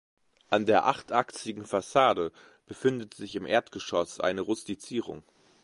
[0.49, 2.31] An der achtachsigen Fassade
[2.65, 5.21] befindet sich im Erdgeschoss eine Rustizierung.